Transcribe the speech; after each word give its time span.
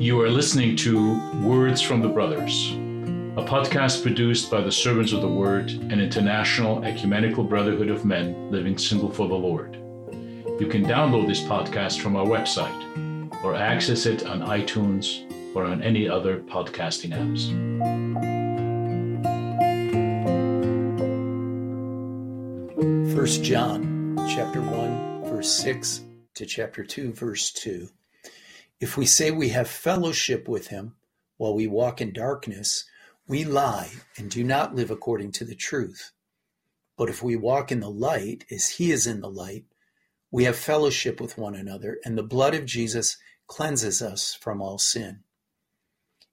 You 0.00 0.20
are 0.22 0.30
listening 0.30 0.76
to 0.76 1.20
Words 1.42 1.82
from 1.82 2.00
the 2.00 2.08
Brothers, 2.08 2.72
a 3.36 3.44
podcast 3.44 4.02
produced 4.02 4.50
by 4.50 4.62
the 4.62 4.72
Servants 4.72 5.12
of 5.12 5.20
the 5.20 5.28
Word, 5.28 5.70
an 5.70 6.00
international 6.00 6.82
ecumenical 6.84 7.44
brotherhood 7.44 7.90
of 7.90 8.04
men 8.04 8.50
living 8.50 8.78
single 8.78 9.10
for 9.10 9.28
the 9.28 9.34
Lord. 9.34 9.76
You 10.58 10.66
can 10.68 10.84
download 10.84 11.26
this 11.26 11.42
podcast 11.42 12.00
from 12.00 12.16
our 12.16 12.26
website 12.26 13.44
or 13.44 13.54
access 13.54 14.06
it 14.06 14.26
on 14.26 14.40
iTunes 14.40 15.24
or 15.54 15.64
on 15.64 15.82
any 15.82 16.08
other 16.08 16.40
podcasting 16.40 17.12
apps. 17.12 17.50
First 23.14 23.44
John 23.44 23.89
chapter 24.32 24.60
1 24.62 25.24
verse 25.24 25.50
6 25.54 26.02
to 26.36 26.46
chapter 26.46 26.84
2 26.84 27.12
verse 27.12 27.50
2. 27.50 27.88
If 28.78 28.96
we 28.96 29.04
say 29.04 29.32
we 29.32 29.48
have 29.48 29.68
fellowship 29.68 30.46
with 30.46 30.68
him 30.68 30.94
while 31.36 31.52
we 31.52 31.66
walk 31.66 32.00
in 32.00 32.12
darkness, 32.12 32.84
we 33.26 33.42
lie 33.44 33.90
and 34.16 34.30
do 34.30 34.44
not 34.44 34.76
live 34.76 34.92
according 34.92 35.32
to 35.32 35.44
the 35.44 35.56
truth. 35.56 36.12
But 36.96 37.08
if 37.08 37.24
we 37.24 37.34
walk 37.34 37.72
in 37.72 37.80
the 37.80 37.90
light 37.90 38.44
as 38.52 38.68
he 38.68 38.92
is 38.92 39.04
in 39.04 39.20
the 39.20 39.28
light, 39.28 39.64
we 40.30 40.44
have 40.44 40.54
fellowship 40.54 41.20
with 41.20 41.36
one 41.36 41.56
another, 41.56 41.98
and 42.04 42.16
the 42.16 42.22
blood 42.22 42.54
of 42.54 42.66
Jesus 42.66 43.16
cleanses 43.48 44.00
us 44.00 44.34
from 44.34 44.62
all 44.62 44.78
sin. 44.78 45.24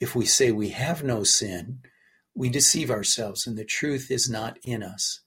If 0.00 0.16
we 0.16 0.24
say 0.24 0.50
we 0.50 0.70
have 0.70 1.04
no 1.04 1.24
sin, 1.24 1.80
we 2.34 2.48
deceive 2.48 2.90
ourselves, 2.90 3.46
and 3.46 3.58
the 3.58 3.66
truth 3.66 4.10
is 4.10 4.30
not 4.30 4.56
in 4.62 4.82
us. 4.82 5.20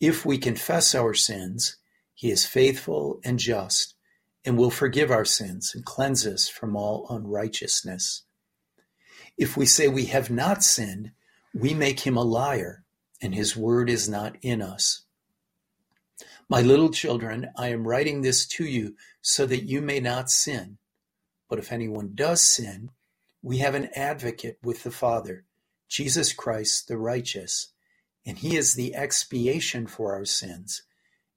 If 0.00 0.24
we 0.24 0.38
confess 0.38 0.94
our 0.94 1.12
sins, 1.12 1.78
he 2.16 2.30
is 2.30 2.46
faithful 2.46 3.20
and 3.22 3.38
just 3.38 3.94
and 4.42 4.56
will 4.56 4.70
forgive 4.70 5.10
our 5.10 5.24
sins 5.24 5.74
and 5.74 5.84
cleanse 5.84 6.26
us 6.26 6.48
from 6.48 6.74
all 6.74 7.06
unrighteousness. 7.10 8.22
If 9.36 9.54
we 9.54 9.66
say 9.66 9.86
we 9.86 10.06
have 10.06 10.30
not 10.30 10.64
sinned, 10.64 11.12
we 11.52 11.74
make 11.74 12.00
him 12.00 12.16
a 12.16 12.22
liar, 12.22 12.84
and 13.20 13.34
his 13.34 13.54
word 13.54 13.90
is 13.90 14.08
not 14.08 14.36
in 14.40 14.62
us. 14.62 15.02
My 16.48 16.62
little 16.62 16.88
children, 16.88 17.50
I 17.54 17.68
am 17.68 17.86
writing 17.86 18.22
this 18.22 18.46
to 18.46 18.64
you 18.64 18.94
so 19.20 19.44
that 19.44 19.64
you 19.64 19.82
may 19.82 20.00
not 20.00 20.30
sin. 20.30 20.78
But 21.50 21.58
if 21.58 21.70
anyone 21.70 22.12
does 22.14 22.40
sin, 22.40 22.92
we 23.42 23.58
have 23.58 23.74
an 23.74 23.90
advocate 23.94 24.58
with 24.62 24.84
the 24.84 24.90
Father, 24.90 25.44
Jesus 25.86 26.32
Christ 26.32 26.88
the 26.88 26.96
righteous, 26.96 27.72
and 28.24 28.38
he 28.38 28.56
is 28.56 28.72
the 28.72 28.94
expiation 28.94 29.86
for 29.86 30.14
our 30.14 30.24
sins, 30.24 30.82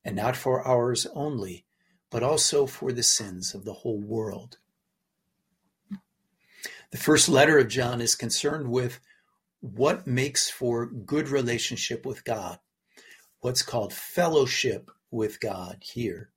and 0.10 0.16
not 0.16 0.36
for 0.36 0.68
ours 0.68 1.06
only, 1.14 1.66
but 2.10 2.24
also 2.24 2.66
for 2.66 2.92
the 2.92 3.04
sins 3.04 3.54
of 3.54 3.64
the 3.64 3.74
whole 3.74 4.00
world. 4.00 4.58
The 6.90 6.98
first 6.98 7.30
letter 7.30 7.60
of 7.60 7.68
John 7.68 8.02
is 8.02 8.16
concerned 8.16 8.72
with 8.72 9.00
what 9.60 10.08
makes 10.08 10.50
for 10.50 10.88
good 10.88 11.30
relationship 11.30 12.08
with 12.08 12.24
God, 12.24 12.58
what's 13.42 13.62
called 13.62 13.94
fellowship 13.94 14.90
with 15.12 15.40
God 15.40 15.78
here. 15.82 16.32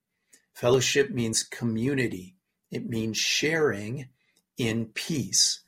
Fellowship 0.53 1.09
means 1.09 1.43
community, 1.43 2.37
it 2.71 2.87
means 2.87 3.17
sharing 3.17 4.11
in 4.59 4.85
peace. 4.85 5.63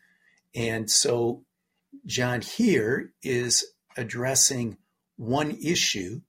And 0.55 0.91
so 0.91 1.46
John 2.05 2.42
here 2.42 3.14
is 3.22 3.64
addressing 3.96 4.77
one 5.16 5.52
issue 5.52 6.20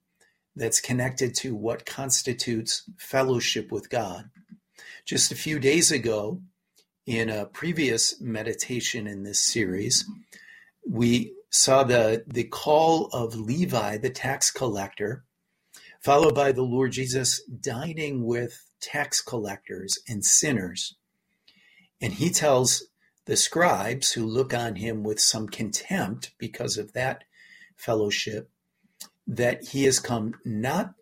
that's 0.56 0.80
connected 0.80 1.34
to 1.36 1.54
what 1.54 1.86
constitutes 1.86 2.82
fellowship 2.98 3.70
with 3.70 3.90
God. 3.90 4.30
Just 5.04 5.30
a 5.30 5.36
few 5.36 5.58
days 5.58 5.92
ago, 5.92 6.40
in 7.06 7.30
a 7.30 7.46
previous 7.46 8.20
meditation 8.20 9.06
in 9.06 9.22
this 9.22 9.40
series, 9.40 10.04
we 10.88 11.34
saw 11.50 11.84
the, 11.84 12.24
the 12.26 12.44
call 12.44 13.06
of 13.12 13.36
Levi, 13.36 13.98
the 13.98 14.10
tax 14.10 14.50
collector, 14.50 15.24
followed 16.00 16.34
by 16.34 16.52
the 16.52 16.62
Lord 16.62 16.92
Jesus 16.92 17.42
dining 17.44 18.24
with 18.24 18.68
tax 18.80 19.20
collectors 19.20 19.98
and 20.08 20.24
sinners. 20.24 20.96
And 22.00 22.14
he 22.14 22.30
tells 22.30 22.88
the 23.26 23.36
scribes 23.36 24.12
who 24.12 24.24
look 24.26 24.54
on 24.54 24.76
him 24.76 25.02
with 25.02 25.20
some 25.20 25.48
contempt 25.48 26.32
because 26.38 26.76
of 26.76 26.92
that 26.92 27.24
fellowship 27.76 28.50
that 29.26 29.68
he 29.68 29.84
has 29.84 29.98
come 29.98 30.34
not 30.44 30.94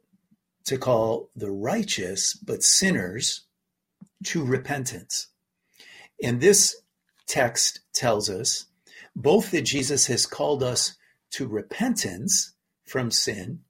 to 0.64 0.78
call 0.78 1.30
the 1.36 1.50
righteous, 1.50 2.34
but 2.34 2.62
sinners 2.62 3.42
to 4.24 4.44
repentance. 4.44 5.28
And 6.22 6.40
this 6.40 6.76
text 7.26 7.80
tells 7.92 8.30
us 8.30 8.66
both 9.14 9.50
that 9.50 9.62
Jesus 9.62 10.06
has 10.06 10.26
called 10.26 10.62
us 10.62 10.96
to 11.32 11.46
repentance 11.46 12.52
from 12.84 13.10
sin, 13.10 13.60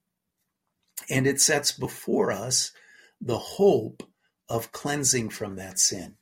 and 1.11 1.27
it 1.27 1.41
sets 1.41 1.73
before 1.73 2.31
us 2.31 2.73
the 3.21 3.39
hope 3.39 4.03
of 4.49 4.73
cleansing 4.73 5.31
from 5.31 5.57
that 5.57 5.79
sin. 5.79 6.15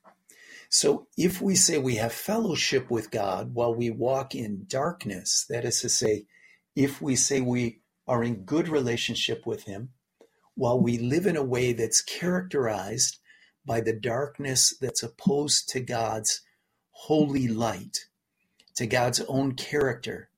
So 0.69 1.07
if 1.19 1.43
we 1.43 1.55
say 1.55 1.77
we 1.77 1.97
have 1.97 2.13
fellowship 2.13 2.91
with 2.91 3.11
God 3.11 3.55
while 3.55 3.75
we 3.75 3.91
walk 3.91 4.35
in 4.35 4.65
darkness, 4.67 5.45
that 5.51 5.65
is 5.65 5.83
to 5.83 5.89
say, 5.89 6.25
if 6.75 7.03
we 7.03 7.15
say 7.15 7.43
we 7.43 7.82
are 8.13 8.23
in 8.23 8.45
good 8.45 8.69
relationship 8.69 9.47
with 9.47 9.65
Him, 9.65 9.89
while 10.55 10.79
we 10.79 10.99
live 10.99 11.25
in 11.25 11.35
a 11.35 11.43
way 11.43 11.73
that's 11.73 12.03
characterized 12.03 13.17
by 13.65 13.81
the 13.81 13.95
darkness 13.95 14.77
that's 14.79 15.03
opposed 15.03 15.71
to 15.71 15.81
God's 15.81 16.43
holy 16.91 17.49
light, 17.49 18.01
to 18.75 18.87
God's 18.87 19.21
own 19.29 19.53
character, 19.53 20.29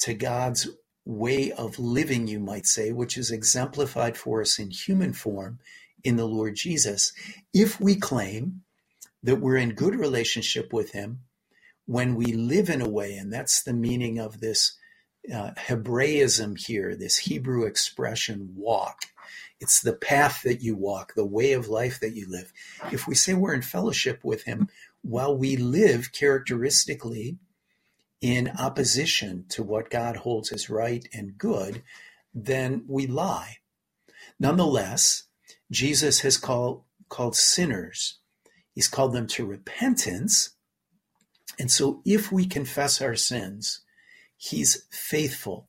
to 0.00 0.12
God's 0.12 0.68
way 1.06 1.52
of 1.52 1.78
living, 1.78 2.26
you 2.26 2.38
might 2.38 2.66
say, 2.66 2.92
which 2.92 3.16
is 3.16 3.30
exemplified 3.30 4.18
for 4.18 4.42
us 4.42 4.58
in 4.58 4.70
human 4.70 5.14
form 5.14 5.58
in 6.04 6.16
the 6.16 6.26
Lord 6.26 6.54
Jesus. 6.54 7.14
If 7.54 7.80
we 7.80 7.96
claim 7.96 8.60
that 9.22 9.40
we're 9.40 9.56
in 9.56 9.70
good 9.70 9.94
relationship 9.94 10.70
with 10.70 10.92
Him, 10.92 11.20
when 11.86 12.14
we 12.14 12.34
live 12.34 12.68
in 12.68 12.82
a 12.82 12.90
way, 12.90 13.16
and 13.16 13.32
that's 13.32 13.62
the 13.62 13.72
meaning 13.72 14.18
of 14.18 14.40
this 14.40 14.76
uh, 15.32 15.52
Hebraism 15.56 16.56
here, 16.56 16.94
this 16.96 17.18
Hebrew 17.18 17.64
expression 17.64 18.52
walk. 18.56 19.06
It's 19.60 19.80
the 19.80 19.94
path 19.94 20.42
that 20.42 20.62
you 20.62 20.76
walk, 20.76 21.14
the 21.14 21.24
way 21.24 21.52
of 21.52 21.68
life 21.68 22.00
that 22.00 22.14
you 22.14 22.28
live. 22.28 22.52
If 22.92 23.06
we 23.06 23.14
say 23.14 23.34
we're 23.34 23.54
in 23.54 23.62
fellowship 23.62 24.22
with 24.22 24.44
Him 24.44 24.68
while 25.02 25.36
we 25.36 25.56
live 25.56 26.12
characteristically 26.12 27.38
in 28.20 28.50
opposition 28.58 29.46
to 29.50 29.62
what 29.62 29.90
God 29.90 30.16
holds 30.16 30.52
as 30.52 30.68
right 30.70 31.08
and 31.12 31.38
good, 31.38 31.82
then 32.34 32.84
we 32.86 33.06
lie. 33.06 33.58
Nonetheless, 34.38 35.24
Jesus 35.70 36.20
has 36.20 36.36
called, 36.36 36.82
called 37.08 37.36
sinners, 37.36 38.18
He's 38.74 38.88
called 38.88 39.14
them 39.14 39.26
to 39.28 39.46
repentance. 39.46 40.50
And 41.58 41.70
so 41.70 42.02
if 42.04 42.30
we 42.30 42.44
confess 42.44 43.00
our 43.00 43.14
sins, 43.14 43.80
He's 44.36 44.86
faithful 44.90 45.68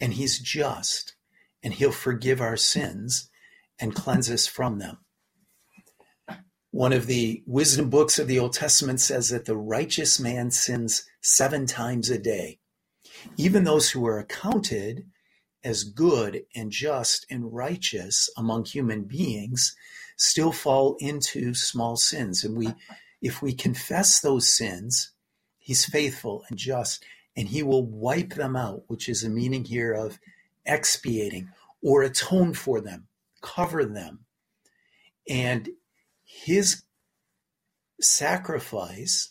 and 0.00 0.14
He's 0.14 0.38
just, 0.38 1.14
and 1.62 1.74
He'll 1.74 1.92
forgive 1.92 2.40
our 2.40 2.56
sins 2.56 3.30
and 3.78 3.94
cleanse 3.94 4.30
us 4.30 4.46
from 4.46 4.78
them. 4.78 4.98
One 6.70 6.92
of 6.92 7.06
the 7.06 7.42
wisdom 7.46 7.88
books 7.88 8.18
of 8.18 8.26
the 8.26 8.38
Old 8.38 8.52
Testament 8.52 9.00
says 9.00 9.28
that 9.28 9.44
the 9.44 9.56
righteous 9.56 10.18
man 10.18 10.50
sins 10.50 11.04
seven 11.22 11.66
times 11.66 12.10
a 12.10 12.18
day. 12.18 12.58
Even 13.36 13.62
those 13.62 13.90
who 13.90 14.04
are 14.06 14.18
accounted 14.18 15.06
as 15.62 15.84
good 15.84 16.42
and 16.54 16.70
just 16.72 17.26
and 17.30 17.54
righteous 17.54 18.28
among 18.36 18.64
human 18.64 19.04
beings 19.04 19.76
still 20.16 20.52
fall 20.52 20.96
into 20.98 21.54
small 21.54 21.96
sins. 21.96 22.44
And 22.44 22.56
we, 22.56 22.74
if 23.22 23.40
we 23.40 23.54
confess 23.54 24.20
those 24.20 24.48
sins, 24.48 25.12
he's 25.58 25.84
faithful 25.84 26.44
and 26.48 26.58
just 26.58 27.04
and 27.36 27.48
he 27.48 27.62
will 27.62 27.84
wipe 27.84 28.34
them 28.34 28.56
out, 28.56 28.84
which 28.86 29.08
is 29.08 29.24
a 29.24 29.28
meaning 29.28 29.64
here 29.64 29.92
of 29.92 30.18
expiating 30.66 31.50
or 31.82 32.02
atone 32.02 32.54
for 32.54 32.80
them, 32.80 33.06
cover 33.40 33.84
them. 33.84 34.20
And 35.28 35.70
his 36.24 36.82
sacrifice, 38.00 39.30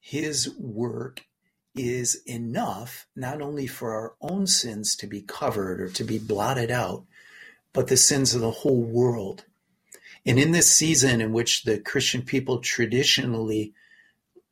his 0.00 0.54
work 0.58 1.24
is 1.74 2.22
enough 2.26 3.06
not 3.14 3.42
only 3.42 3.66
for 3.66 3.92
our 3.92 4.14
own 4.20 4.46
sins 4.46 4.96
to 4.96 5.06
be 5.06 5.20
covered 5.20 5.80
or 5.80 5.88
to 5.90 6.04
be 6.04 6.18
blotted 6.18 6.70
out, 6.70 7.04
but 7.72 7.88
the 7.88 7.96
sins 7.96 8.34
of 8.34 8.40
the 8.40 8.50
whole 8.50 8.82
world. 8.82 9.44
And 10.24 10.38
in 10.38 10.52
this 10.52 10.70
season 10.70 11.20
in 11.20 11.32
which 11.32 11.64
the 11.64 11.78
Christian 11.78 12.22
people 12.22 12.58
traditionally 12.58 13.74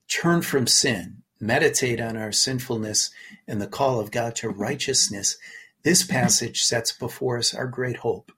turn 0.09 0.43
from 0.43 0.67
sin 0.67 1.23
meditate 1.41 2.01
on 2.01 2.17
our 2.17 2.33
sinfulness 2.33 3.11
and 3.49 3.61
the 3.61 3.67
call 3.67 4.01
of 4.01 4.11
God 4.11 4.37
to 4.37 4.49
righteousness, 4.49 5.37
this 5.83 6.05
passage 6.05 6.63
sets 6.63 6.93
before 6.93 7.39
us 7.39 7.55
our 7.55 7.67
great 7.67 7.99
hope. 7.99 8.33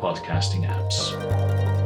podcasting 0.00 0.66
apps. 0.66 1.83